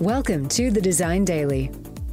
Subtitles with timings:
[0.00, 1.70] Welcome to the Design Daily.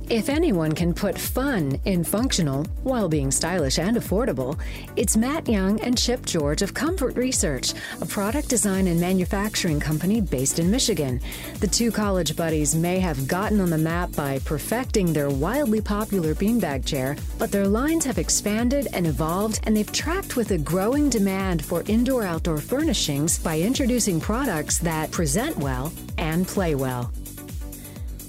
[0.09, 4.57] If anyone can put fun in functional while being stylish and affordable,
[4.95, 10.21] it's Matt Jung and Chip George of Comfort Research, a product design and manufacturing company
[10.21, 11.19] based in Michigan.
[11.59, 16.33] The two college buddies may have gotten on the map by perfecting their wildly popular
[16.33, 21.09] beanbag chair, but their lines have expanded and evolved, and they've tracked with a growing
[21.09, 27.11] demand for indoor outdoor furnishings by introducing products that present well and play well.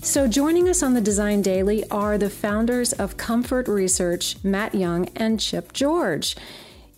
[0.04, 5.08] So, joining us on the Design Daily are the founders of Comfort Research, Matt Jung
[5.16, 6.36] and Chip George.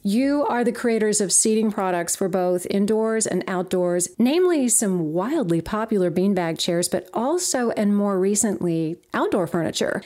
[0.02, 5.60] You are the creators of seating products for both indoors and outdoors, namely some wildly
[5.60, 10.02] popular beanbag chairs, but also and more recently, outdoor furniture.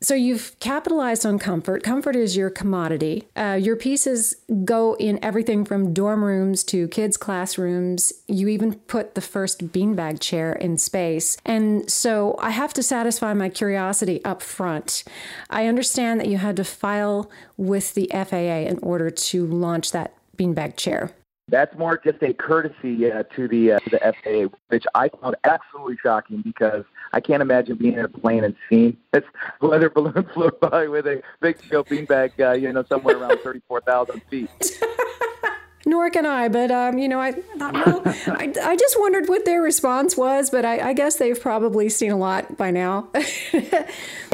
[0.00, 1.82] So you've capitalized on comfort.
[1.82, 3.26] Comfort is your commodity.
[3.34, 8.12] Uh, your pieces go in everything from dorm rooms to kids' classrooms.
[8.28, 11.38] You even put the first beanbag chair in space.
[11.46, 15.04] And so I have to satisfy my curiosity up front.
[15.48, 20.12] I understand that you had to file with the FAA in order to launch that
[20.36, 21.12] beanbag chair.
[21.48, 25.36] That's more just a courtesy uh, to the uh, to the FAA, which I found
[25.44, 29.24] absolutely shocking because I can't imagine being in a plane and seeing this
[29.60, 33.60] weather balloon float by with a big steel beanbag, uh, you know, somewhere around thirty
[33.68, 34.48] four thousand feet.
[35.86, 39.44] Nor can I, but um, you know, I thought, well, I, I just wondered what
[39.44, 43.08] their response was, but I, I guess they've probably seen a lot by now.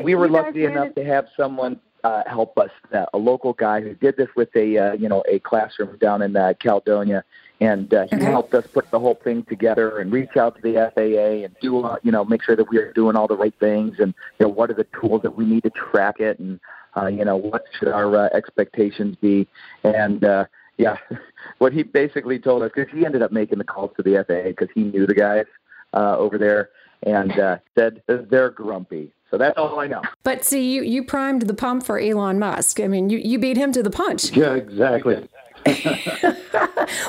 [0.03, 2.70] we were lucky enough to have someone uh, help us.
[2.93, 6.23] Uh, a local guy who did this with a uh, you know a classroom down
[6.23, 7.25] in uh, Caledonia,
[7.61, 8.25] and uh, he okay.
[8.25, 11.84] helped us put the whole thing together and reach out to the FAA and do
[11.84, 14.47] uh, you know make sure that we are doing all the right things and you
[14.47, 16.61] know what are the tools that we need to track it and
[16.97, 19.47] uh, you know what should our uh, expectations be
[19.84, 20.25] and.
[20.25, 20.45] Uh,
[20.77, 20.97] yeah,
[21.59, 24.48] what he basically told us because he ended up making the calls to the FAA
[24.48, 25.45] because he knew the guys
[25.93, 26.71] uh, over there
[27.03, 29.12] and uh, said they're grumpy.
[29.31, 30.03] So that's all I know.
[30.25, 32.81] But see, you, you primed the pump for Elon Musk.
[32.81, 34.33] I mean, you, you beat him to the punch.
[34.33, 35.15] Yeah, exactly.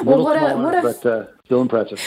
[0.03, 2.00] well, what a, what a, but uh, still impressive.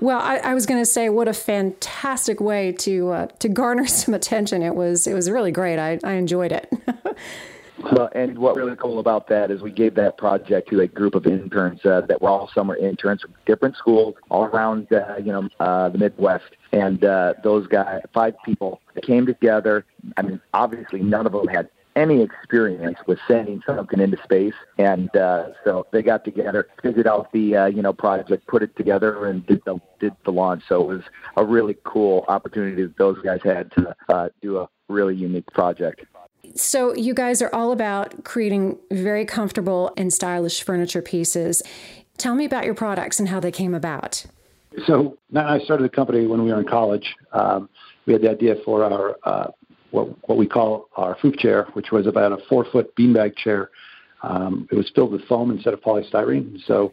[0.00, 3.86] Well, I, I was going to say, what a fantastic way to uh, to garner
[3.88, 4.62] some attention.
[4.62, 5.78] It was it was really great.
[5.78, 6.72] I, I enjoyed it.
[7.82, 11.14] Well, and what really cool about that is we gave that project to a group
[11.14, 15.32] of interns uh, that were all summer interns from different schools all around, uh, you
[15.32, 16.44] know, uh, the Midwest.
[16.72, 19.84] And uh, those guys, five people, came together.
[20.16, 25.14] I mean, obviously, none of them had any experience with sending something into space, and
[25.16, 29.26] uh, so they got together, figured out the uh, you know project, put it together,
[29.26, 30.62] and did the did the launch.
[30.68, 31.02] So it was
[31.36, 36.04] a really cool opportunity that those guys had to uh, do a really unique project.
[36.56, 41.62] So, you guys are all about creating very comfortable and stylish furniture pieces.
[42.16, 44.24] Tell me about your products and how they came about.
[44.86, 47.14] So, Matt and I started the company when we were in college.
[47.32, 47.68] Um,
[48.06, 49.50] we had the idea for our uh,
[49.90, 53.70] what, what we call our FOOF chair, which was about a four foot beanbag chair.
[54.22, 56.60] Um, it was filled with foam instead of polystyrene.
[56.66, 56.92] So,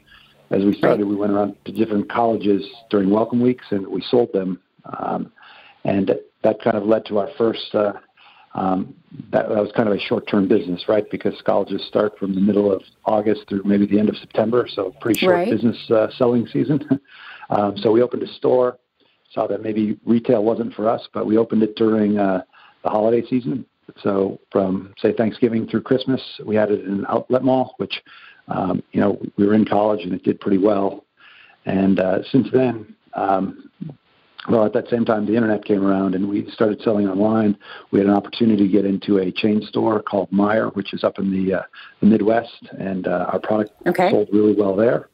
[0.49, 4.33] as we started, we went around to different colleges during welcome weeks and we sold
[4.33, 4.59] them.
[4.85, 5.31] Um,
[5.83, 6.11] and
[6.43, 7.93] that kind of led to our first uh,
[8.53, 8.93] um,
[9.31, 11.09] that, that was kind of a short-term business, right?
[11.09, 14.93] Because colleges start from the middle of August through maybe the end of September, so
[15.01, 15.49] pretty short right.
[15.49, 16.81] business uh, selling season.
[17.49, 18.77] um, so we opened a store,
[19.31, 22.41] saw that maybe retail wasn't for us, but we opened it during uh,
[22.83, 23.65] the holiday season.
[24.03, 28.01] So from say Thanksgiving through Christmas, we had it in an outlet mall, which
[28.47, 31.05] um, you know we were in college and it did pretty well.
[31.65, 33.69] And uh, since then, um,
[34.49, 37.57] well, at that same time, the internet came around and we started selling online.
[37.91, 41.19] We had an opportunity to get into a chain store called Meijer, which is up
[41.19, 41.63] in the, uh,
[41.99, 44.09] the Midwest, and uh, our product okay.
[44.09, 45.09] sold really well there.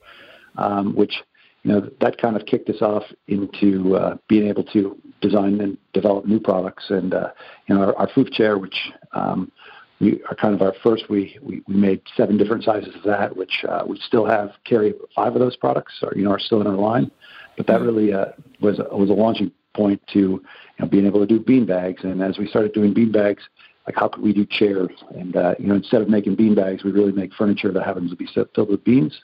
[0.58, 1.14] Um, which
[1.62, 5.78] you know that kind of kicked us off into uh, being able to design and
[5.94, 6.86] develop new products.
[6.90, 7.30] And uh,
[7.68, 8.76] you know, our, our FOOF chair, which
[9.14, 9.52] um,
[10.00, 11.10] we are kind of our first.
[11.10, 14.94] We, we, we made seven different sizes of that, which uh, we still have carry
[15.16, 17.12] five of those products, or you know, are still in our line.
[17.58, 18.28] But that really uh,
[18.62, 20.44] was was a launching point to you
[20.80, 22.04] know, being able to do bean bags.
[22.04, 23.44] And as we started doing bean bags,
[23.86, 24.92] like how could we do chairs?
[25.16, 28.12] And uh, you know, instead of making bean bags, we really make furniture that happens
[28.12, 29.20] to be filled with beans.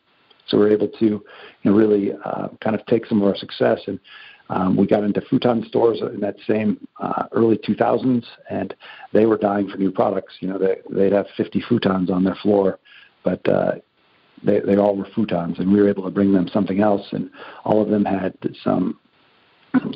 [0.48, 1.24] So we're able to you
[1.64, 4.00] know, really uh, kind of take some of our success and
[4.50, 8.76] um, we got into futon stores in that same uh, early 2000s, and
[9.14, 10.36] they were dying for new products.
[10.42, 12.80] You know, they, they'd have 50 futons on their floor,
[13.24, 13.76] but uh,
[14.44, 17.30] they, they all were futons, and we were able to bring them something else, and
[17.64, 19.00] all of them had some,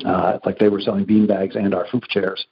[0.04, 2.46] uh, like they were selling bean bags and our FOOF chairs,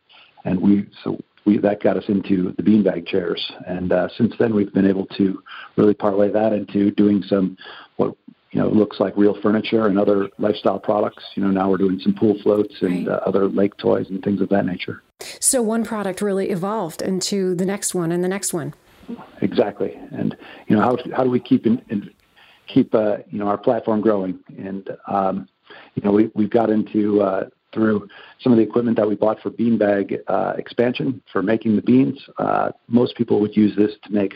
[0.45, 4.55] and we so we that got us into the beanbag chairs, and uh, since then
[4.55, 5.43] we've been able to
[5.77, 7.57] really parlay that into doing some
[7.97, 8.15] what
[8.51, 11.23] you know looks like real furniture and other lifestyle products.
[11.35, 14.41] You know, now we're doing some pool floats and uh, other lake toys and things
[14.41, 15.03] of that nature.
[15.41, 18.75] So one product really evolved into the next one and the next one.
[19.41, 20.37] Exactly, and
[20.67, 22.11] you know how how do we keep in, in
[22.67, 24.39] keep uh, you know our platform growing?
[24.59, 25.49] And um,
[25.95, 28.09] you know we we've got into uh, through
[28.41, 32.19] some of the equipment that we bought for beanbag uh, expansion for making the beans.
[32.39, 34.35] Uh, most people would use this to make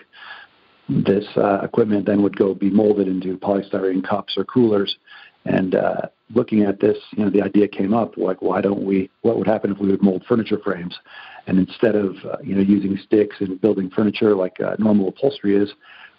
[0.88, 4.96] this uh, equipment, then would go be molded into polystyrene cups or coolers.
[5.44, 6.02] And uh,
[6.34, 9.10] looking at this, you know, the idea came up like, why don't we?
[9.22, 10.98] What would happen if we would mold furniture frames?
[11.46, 15.56] And instead of uh, you know using sticks and building furniture like uh, normal upholstery
[15.56, 15.72] is,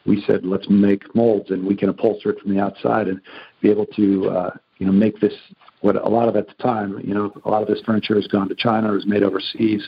[0.06, 3.22] we said let's make molds and we can upholster it from the outside and
[3.62, 5.34] be able to uh, you know make this
[5.82, 8.28] what a lot of at the time, you know, a lot of this furniture has
[8.28, 9.82] gone to China or is made overseas,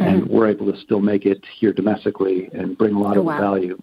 [0.00, 0.02] mm-hmm.
[0.02, 3.26] and we're able to still make it here domestically and bring a lot oh, of
[3.26, 3.40] wow.
[3.40, 3.78] value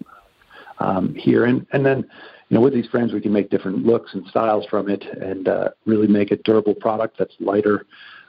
[0.78, 1.44] um, here.
[1.44, 2.04] And and then,
[2.52, 5.48] you know, with these frames, we can make different looks and styles from it, and
[5.48, 7.86] uh, really make a durable product that's lighter,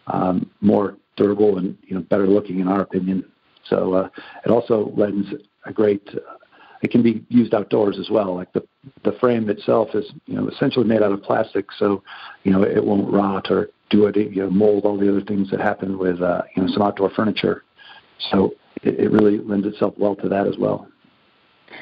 [0.07, 3.25] um, more durable, and you know, better looking in our opinion.
[3.65, 4.09] So uh,
[4.45, 5.27] it also lends
[5.65, 6.35] a great uh,
[6.81, 8.33] it can be used outdoors as well.
[8.33, 8.65] Like the
[9.03, 12.01] the frame itself is you know essentially made out of plastic, so
[12.43, 15.51] you know it won't rot or do it you know mold all the other things
[15.51, 17.65] that happen with uh, you know some outdoor furniture.
[18.31, 18.53] So
[18.83, 20.87] it, it really lends itself well to that as well.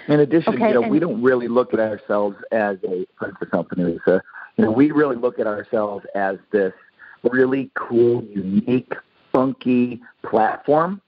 [0.08, 4.00] In addition, okay, you know, we don't really look at ourselves as a furniture company.
[4.06, 4.20] So,
[4.58, 6.74] you know, we really look at ourselves as this
[7.24, 8.94] really cool, unique,
[9.32, 11.02] funky platform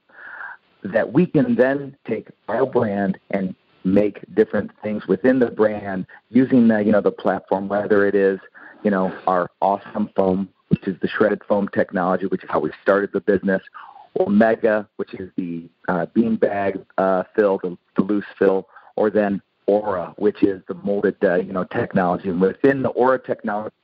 [0.82, 3.54] that we can then take our brand and
[3.84, 8.38] make different things within the brand using the you know the platform, whether it is
[8.82, 12.70] you know our awesome foam, which is the shredded foam technology, which is how we
[12.82, 13.62] started the business,
[14.14, 19.40] or Mega, which is the uh, beanbag uh, fill, the, the loose fill, or then
[19.66, 22.28] Aura, which is the molded uh, you know technology.
[22.28, 23.74] And within the Aura technology,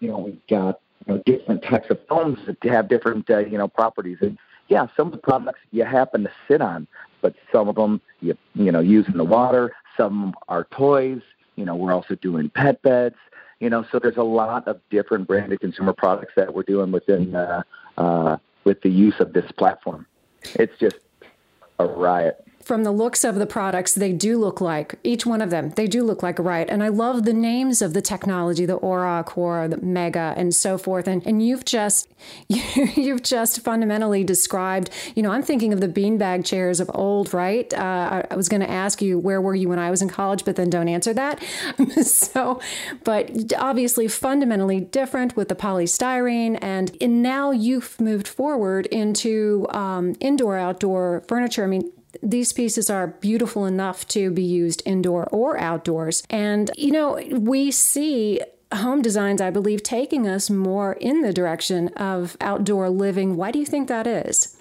[0.00, 3.58] you know we've got you know different types of foams that have different uh, you
[3.58, 4.18] know properties.
[4.20, 4.38] And
[4.68, 6.86] yeah, some of the products you happen to sit on,
[7.20, 9.72] but some of them you you know use in the water.
[9.96, 11.20] Some are toys.
[11.56, 13.16] You know, we're also doing pet beds.
[13.60, 17.34] You know, so there's a lot of different branded consumer products that we're doing within
[17.34, 17.62] uh,
[17.96, 20.06] uh, with the use of this platform.
[20.54, 20.96] It's just
[21.80, 25.48] a riot from the looks of the products, they do look like each one of
[25.48, 25.70] them.
[25.70, 28.74] They do look like a riot, and I love the names of the technology, the
[28.74, 31.08] Aura, Core, the Mega, and so forth.
[31.08, 32.08] And and you've just
[32.48, 34.90] you've just fundamentally described.
[35.14, 37.72] You know, I'm thinking of the beanbag chairs of old, right?
[37.72, 40.10] Uh, I, I was going to ask you where were you when I was in
[40.10, 41.42] college, but then don't answer that.
[42.02, 42.60] so,
[43.02, 50.14] but obviously fundamentally different with the polystyrene, and and now you've moved forward into um,
[50.20, 51.64] indoor outdoor furniture.
[51.64, 51.90] I mean,
[52.22, 56.22] these pieces are beautiful enough to be used indoor or outdoors.
[56.30, 58.40] And, you know, we see
[58.72, 63.36] home designs, I believe, taking us more in the direction of outdoor living.
[63.36, 64.56] Why do you think that is?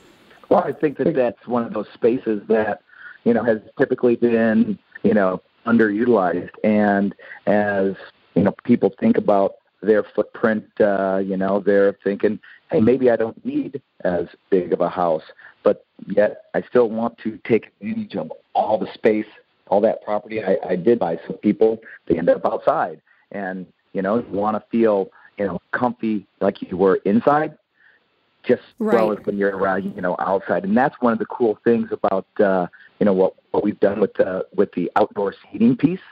[0.50, 2.82] Well, I think that that's one of those spaces that,
[3.24, 6.52] you know, has typically been, you know, underutilized.
[6.64, 7.14] And
[7.46, 7.96] as,
[8.36, 12.40] you know, people think about their footprint, uh, you know, they're thinking,
[12.72, 15.24] hey, maybe I don't need as big of a house
[15.68, 19.26] but yet I still want to take advantage of all the space,
[19.68, 21.20] all that property I, I did buy.
[21.28, 23.02] So people they end up outside,
[23.34, 27.58] and you know you want to feel you know comfy like you were inside,
[28.44, 28.96] just right.
[28.96, 30.64] well as when you're around you know outside.
[30.64, 32.68] And that's one of the cool things about uh,
[33.02, 36.08] you know what what we've done with the with the outdoor seating piece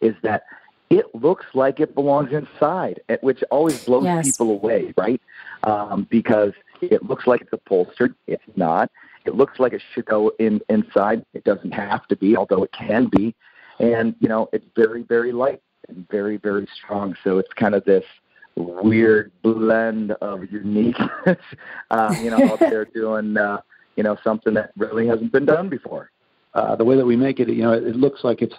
[0.00, 0.44] is that
[0.88, 4.24] it looks like it belongs inside, which always blows yes.
[4.24, 5.20] people away, right?
[5.64, 8.14] Um, because it looks like it's upholstered.
[8.26, 8.90] It's not.
[9.24, 11.24] It looks like it should go in inside.
[11.32, 13.34] It doesn't have to be, although it can be.
[13.78, 17.16] And you know, it's very, very light and very, very strong.
[17.24, 18.04] So it's kind of this
[18.56, 21.38] weird blend of uniqueness.
[21.90, 23.60] uh, you know, out there doing uh,
[23.96, 26.10] you know something that really hasn't been done before.
[26.54, 28.54] Uh, the way that we make it, you know, it looks like it's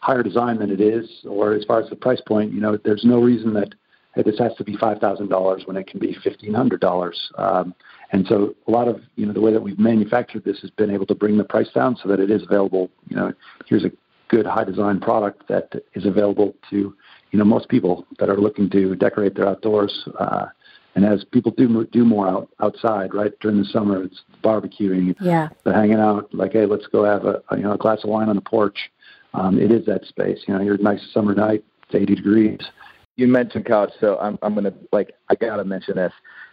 [0.00, 3.04] higher design than it is, or as far as the price point, you know, there's
[3.04, 3.74] no reason that
[4.22, 7.30] this has to be five thousand dollars when it can be fifteen hundred dollars.
[7.36, 7.74] Um,
[8.12, 10.90] and so a lot of you know the way that we've manufactured this has been
[10.90, 12.90] able to bring the price down so that it is available.
[13.08, 13.32] You know,
[13.66, 13.90] here's a
[14.28, 16.94] good high design product that is available to
[17.30, 20.08] you know most people that are looking to decorate their outdoors.
[20.18, 20.46] Uh,
[20.94, 25.48] and as people do do more out, outside, right during the summer, it's barbecuing, yeah,
[25.64, 26.32] the hanging out.
[26.34, 28.90] Like, hey, let's go have a you know a glass of wine on the porch
[29.34, 30.38] um, it is that space.
[30.46, 32.60] You know, you're nice summer night, it's 80 degrees.
[33.18, 36.12] You mentioned couch, so I'm I'm gonna like I gotta mention this.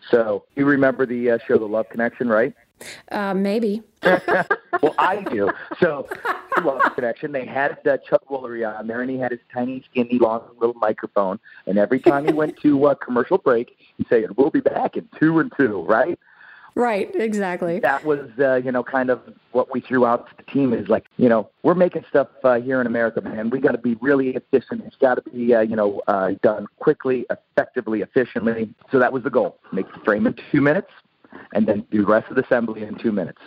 [0.09, 2.55] So you remember the uh, show The Love Connection, right?
[3.11, 3.83] Uh, maybe.
[4.03, 5.51] well, I do.
[5.79, 6.07] So
[6.55, 7.31] the love connection.
[7.31, 10.73] They had uh, Chuck Woolery on there, and he had his tiny, skinny, long little
[10.73, 11.39] microphone.
[11.67, 15.07] And every time he went to uh, commercial break, he'd say, "We'll be back in
[15.19, 16.19] two and two, right?"
[16.75, 17.79] Right, exactly.
[17.79, 19.21] That was, uh, you know, kind of
[19.53, 22.59] what we threw out to the team is like, you know, we're making stuff uh,
[22.59, 23.49] here in America, man.
[23.49, 24.83] We got to be really efficient.
[24.85, 28.73] It's got to be, uh, you know, uh, done quickly, effectively, efficiently.
[28.91, 30.91] So that was the goal: make the frame in two minutes,
[31.53, 33.41] and then do the rest of the assembly in two minutes.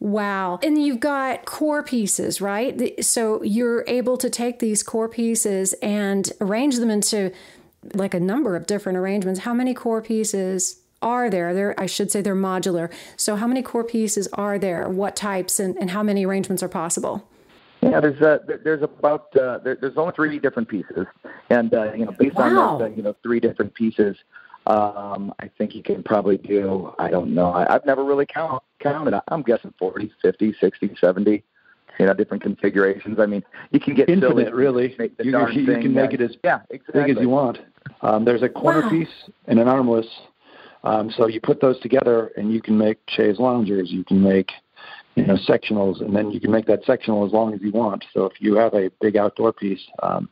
[0.00, 0.58] Wow.
[0.64, 3.04] And you've got core pieces, right?
[3.04, 7.32] So you're able to take these core pieces and arrange them into
[7.94, 9.40] like a number of different arrangements.
[9.40, 11.54] How many core pieces are there?
[11.54, 12.92] There, I should say they're modular.
[13.16, 14.88] So how many core pieces are there?
[14.88, 17.26] What types and, and how many arrangements are possible?
[17.80, 21.06] Yeah, there's uh, there's about uh, there, there's only three different pieces,
[21.50, 22.44] and uh, you know based wow.
[22.44, 24.16] on those, uh, you know three different pieces,
[24.66, 26.92] um, I think you can probably do.
[26.98, 27.52] I don't know.
[27.52, 29.20] I, I've never really count, counted.
[29.28, 31.44] I'm guessing 40, 50, 60, 70
[31.98, 33.18] you know, different configurations.
[33.18, 34.94] I mean, you can get infinite, silly, really.
[34.98, 37.02] Make the you, darn you thing, can make it as yeah, exactly.
[37.02, 37.58] big as you want.
[38.02, 38.90] Um, there's a corner wow.
[38.90, 40.06] piece and an armless.
[40.86, 43.90] Um, so you put those together, and you can make chaise loungers.
[43.90, 44.52] You can make
[45.16, 48.04] you know sectionals, and then you can make that sectional as long as you want.
[48.14, 50.28] So if you have a big outdoor piece, um,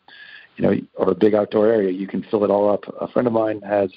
[0.56, 2.84] you know, or a big outdoor area, you can fill it all up.
[3.00, 3.90] A friend of mine has.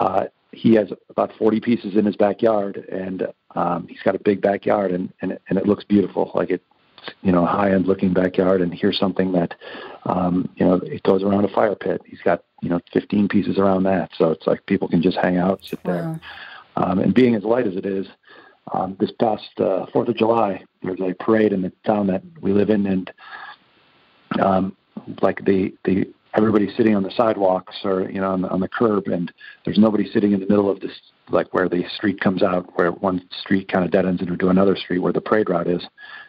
[0.00, 3.26] Uh, he has about 40 pieces in his backyard, and
[3.56, 6.30] um, he's got a big backyard, and, and it, and it looks beautiful.
[6.32, 6.62] Like it,
[7.22, 9.54] you know, high end looking backyard and here's something that,
[10.04, 12.02] um, you know, it goes around a fire pit.
[12.06, 14.10] He's got, you know, 15 pieces around that.
[14.16, 16.20] So it's like people can just hang out, sit there.
[16.76, 16.90] Wow.
[16.92, 18.06] Um, and being as light as it is,
[18.72, 22.52] um, this past uh, 4th of July, there's a parade in the town that we
[22.52, 23.12] live in and,
[24.40, 24.76] um,
[25.20, 28.68] like the, the, everybody's sitting on the sidewalks or, you know, on the, on the
[28.68, 29.32] curb and
[29.64, 30.92] there's nobody sitting in the middle of this
[31.30, 34.76] like where the street comes out, where one street kind of dead ends into another
[34.76, 35.82] street where the parade route is.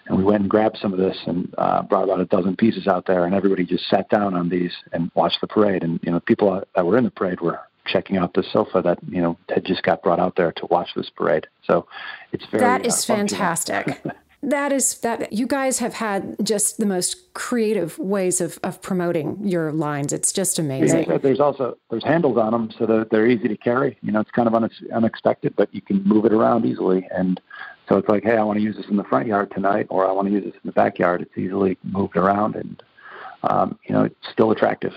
[0.08, 2.88] And we went and grabbed some of this and uh, brought about a dozen pieces
[2.88, 5.84] out there, and everybody just sat down on these and watched the parade.
[5.84, 9.00] And you know, people that were in the parade were checking out the sofa that
[9.08, 11.48] you know had just got brought out there to watch this parade.
[11.66, 11.88] So
[12.32, 14.04] it's very that is uh, fantastic.
[14.46, 19.38] that is that you guys have had just the most creative ways of, of promoting
[19.44, 23.28] your lines it's just amazing yeah, there's also there's handles on them so that they're
[23.28, 26.66] easy to carry you know it's kind of unexpected but you can move it around
[26.66, 27.42] easily and
[27.88, 30.08] so it's like hey i want to use this in the front yard tonight or
[30.08, 32.84] i want to use this in the backyard it's easily moved around and
[33.44, 34.94] um, you know it's still attractive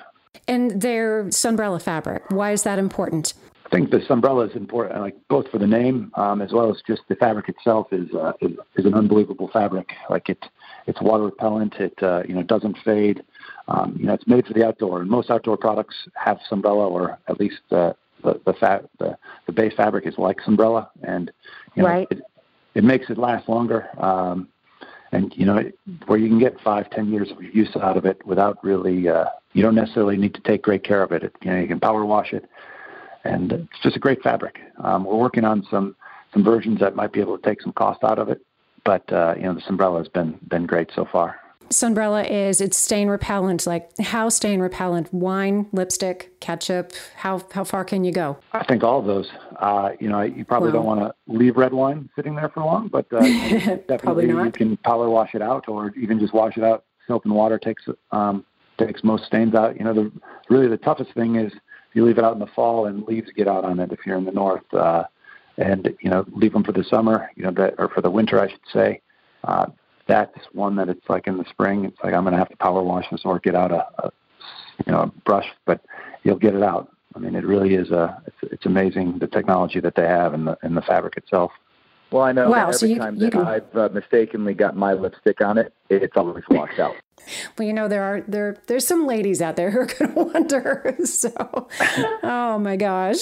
[0.46, 3.34] and their sunbrella fabric why is that important
[3.70, 7.02] I think Sunbrella is important, like both for the name um, as well as just
[7.08, 9.90] the fabric itself is, uh, is is an unbelievable fabric.
[10.08, 10.42] Like it,
[10.86, 11.74] it's water repellent.
[11.74, 13.22] It uh, you know doesn't fade.
[13.68, 17.18] Um, you know it's made for the outdoor, and most outdoor products have sunbrella, or
[17.28, 17.92] at least uh,
[18.24, 21.30] the the, fa- the the base fabric is like sunbrella, and
[21.74, 22.08] you know, right.
[22.10, 22.22] it,
[22.74, 23.88] it makes it last longer.
[24.02, 24.48] Um,
[25.10, 25.62] and you know
[26.06, 29.08] where you can get five, ten years of use out of it without really.
[29.08, 31.22] Uh, you don't necessarily need to take great care of it.
[31.22, 32.44] it you know you can power wash it
[33.24, 34.58] and it's just a great fabric.
[34.82, 35.96] Um, we're working on some
[36.32, 38.40] some versions that might be able to take some cost out of it,
[38.84, 41.36] but uh, you know the Sunbrella has been been great so far.
[41.70, 43.66] Sunbrella is it's stain repellent.
[43.66, 45.12] Like how stain repellent?
[45.12, 46.92] Wine, lipstick, ketchup.
[47.16, 48.38] How how far can you go?
[48.52, 49.28] I think all of those.
[49.58, 52.88] Uh, you know, you probably don't want to leave red wine sitting there for long,
[52.88, 53.20] but uh,
[53.88, 56.84] definitely you can power wash it out, or even just wash it out.
[57.06, 58.44] Soap and water takes um,
[58.78, 59.76] takes most stains out.
[59.76, 60.12] You know, the
[60.48, 61.52] really the toughest thing is
[61.94, 64.16] you leave it out in the fall and leaves get out on it if you're
[64.16, 64.62] in the north.
[64.72, 65.04] Uh,
[65.58, 68.40] and you know, leave them for the summer, you know, that, or for the winter,
[68.40, 69.00] I should say.
[69.44, 69.66] Uh,
[70.08, 71.84] that's one that it's like in the spring.
[71.84, 74.10] It's like I'm going to have to power wash this or get out a, a
[74.84, 75.84] you know a brush, but
[76.24, 76.90] you'll get it out.
[77.14, 78.20] I mean, it really is a.
[78.26, 81.52] It's, it's amazing the technology that they have in the in the fabric itself.
[82.10, 83.46] Well, I know wow, every so you, time you that can...
[83.46, 86.94] I've uh, mistakenly got my lipstick on it, it's always washed out.
[87.56, 90.22] Well, you know there are there there's some ladies out there who are going to
[90.22, 90.96] wonder.
[91.04, 91.68] So,
[92.22, 93.18] oh my gosh.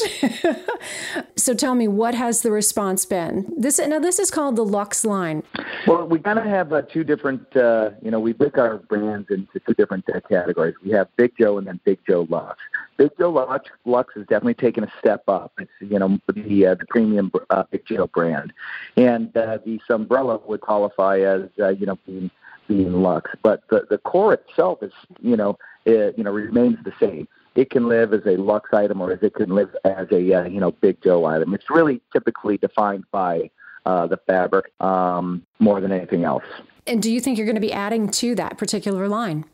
[1.37, 3.53] so tell me, what has the response been?
[3.57, 5.43] This now this is called the Lux line.
[5.87, 7.57] Well, we kind of have uh, two different.
[7.57, 10.75] Uh, you know, we break our brands into two different uh, categories.
[10.85, 12.59] We have Big Joe and then Big Joe Lux.
[12.97, 15.53] Big Joe Lux, Lux has definitely taken a step up.
[15.59, 18.53] It's you know the uh, the premium uh, Big Joe brand,
[18.97, 22.31] and uh, the Sunbrella would qualify as uh, you know being
[22.69, 23.31] being Lux.
[23.43, 27.29] But the the core itself is you know it, you know remains the same.
[27.55, 30.45] It can live as a Lux item or as it can live as a uh,
[30.45, 31.55] you know Big Joe item.
[31.55, 33.51] It's really typically defined by
[33.87, 36.45] uh, the fabric um, more than anything else.
[36.87, 39.45] And do you think you're going to be adding to that particular line?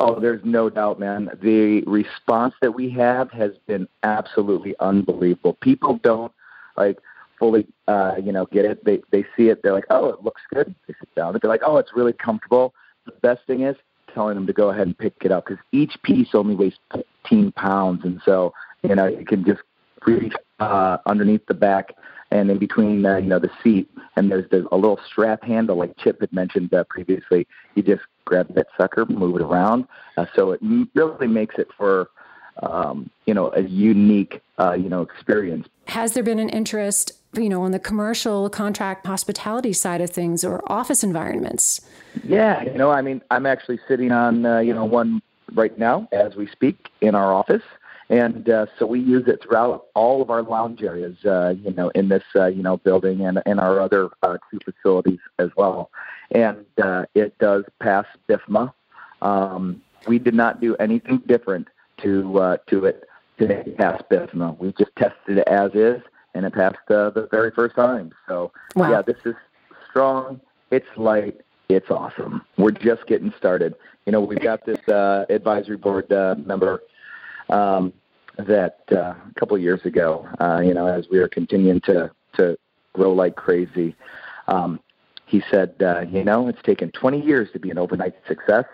[0.00, 1.30] Oh, there's no doubt, man.
[1.42, 5.54] The response that we have has been absolutely unbelievable.
[5.54, 6.32] People don't
[6.76, 6.98] like
[7.38, 8.84] fully, uh, you know, get it.
[8.84, 9.62] They they see it.
[9.62, 10.74] They're like, oh, it looks good.
[10.86, 11.38] They sit down.
[11.40, 12.74] They're like, oh, it's really comfortable.
[13.06, 13.76] The best thing is
[14.14, 16.74] telling them to go ahead and pick it up because each piece only weighs
[17.24, 18.52] 15 pounds, and so
[18.82, 19.60] you know you can just
[20.06, 21.94] reach uh, underneath the back
[22.30, 25.96] and in between uh, you know the seat and there's, a little strap handle like
[25.96, 30.52] chip had mentioned uh, previously you just grab that sucker move it around uh, so
[30.52, 30.60] it
[30.94, 32.10] really makes it for
[32.62, 37.48] um, you know a unique uh, you know experience has there been an interest you
[37.48, 41.80] know on the commercial contract hospitality side of things or office environments
[42.24, 45.22] yeah you know i mean i'm actually sitting on uh, you know one
[45.54, 47.62] right now as we speak in our office
[48.10, 51.90] and uh, so we use it throughout all of our lounge areas, uh, you know,
[51.90, 55.90] in this uh, you know building and in our other uh, two facilities as well.
[56.30, 58.72] And uh, it does pass BIFMA.
[59.20, 61.68] Um, we did not do anything different
[62.02, 63.04] to uh, to it
[63.38, 64.58] to pass BIFMA.
[64.58, 66.00] We just tested it as is,
[66.34, 68.12] and it passed uh, the very first time.
[68.26, 68.90] So wow.
[68.90, 69.34] yeah, this is
[69.90, 70.40] strong.
[70.70, 71.40] It's light.
[71.68, 72.42] It's awesome.
[72.56, 73.74] We're just getting started.
[74.06, 76.82] You know, we've got this uh, advisory board uh, member
[77.50, 77.92] um,
[78.38, 82.10] that uh, a couple of years ago, uh, you know, as we were continuing to
[82.36, 82.58] to
[82.92, 83.96] grow like crazy,
[84.46, 84.80] um,
[85.26, 88.64] he said, uh, you know, it's taken 20 years to be an overnight success,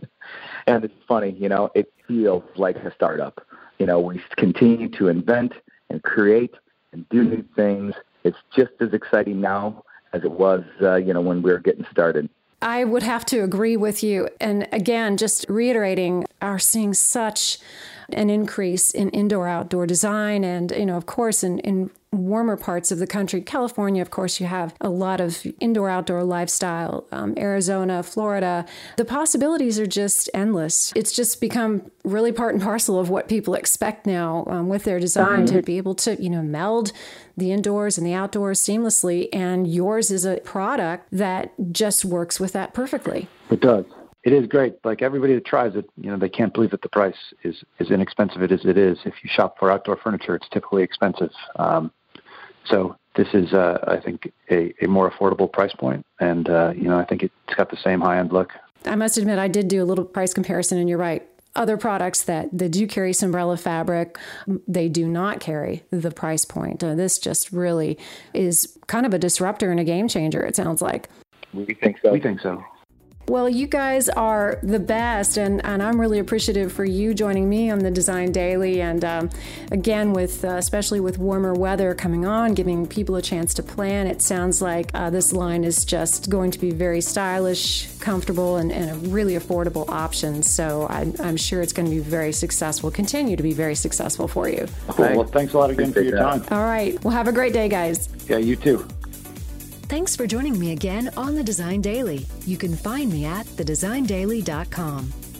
[0.66, 3.46] and it's funny, you know, it feels like a startup.
[3.78, 5.52] You know, we continue to invent
[5.90, 6.54] and create
[6.92, 7.94] and do new things.
[8.24, 11.86] It's just as exciting now as it was, uh, you know, when we were getting
[11.90, 12.28] started.
[12.60, 14.28] I would have to agree with you.
[14.40, 17.58] And again, just reiterating, are seeing such
[18.10, 22.92] an increase in indoor outdoor design and you know of course in, in warmer parts
[22.92, 27.34] of the country california of course you have a lot of indoor outdoor lifestyle um,
[27.38, 28.66] arizona florida
[28.98, 33.54] the possibilities are just endless it's just become really part and parcel of what people
[33.54, 35.56] expect now um, with their design mm-hmm.
[35.56, 36.92] to be able to you know meld
[37.36, 42.52] the indoors and the outdoors seamlessly and yours is a product that just works with
[42.52, 43.86] that perfectly it does
[44.24, 44.76] it is great.
[44.84, 47.90] Like everybody that tries it, you know, they can't believe that the price is as
[47.90, 48.98] inexpensive as it is.
[49.04, 51.30] If you shop for outdoor furniture, it's typically expensive.
[51.56, 51.90] Um,
[52.66, 56.88] so this is, uh, I think, a, a more affordable price point, and uh, you
[56.88, 58.52] know, I think it's got the same high end look.
[58.84, 61.26] I must admit, I did do a little price comparison, and you're right.
[61.54, 64.18] Other products that, that do carry Sunbrella fabric,
[64.66, 66.82] they do not carry the price point.
[66.82, 67.98] Uh, this just really
[68.32, 70.42] is kind of a disruptor and a game changer.
[70.42, 71.10] It sounds like.
[71.52, 72.10] We think so.
[72.10, 72.64] We think so.
[73.28, 77.70] Well, you guys are the best, and, and I'm really appreciative for you joining me
[77.70, 78.82] on the Design Daily.
[78.82, 79.30] And um,
[79.70, 84.08] again, with uh, especially with warmer weather coming on, giving people a chance to plan,
[84.08, 88.72] it sounds like uh, this line is just going to be very stylish, comfortable, and,
[88.72, 90.42] and a really affordable option.
[90.42, 94.26] So I, I'm sure it's going to be very successful, continue to be very successful
[94.26, 94.66] for you.
[94.88, 95.16] Cool.
[95.16, 96.44] Well, thanks a lot again for your time.
[96.50, 97.02] All right.
[97.04, 98.08] Well, have a great day, guys.
[98.28, 98.86] Yeah, you too.
[99.92, 102.24] Thanks for joining me again on the Design Daily.
[102.46, 105.31] You can find me at thedesigndaily.com.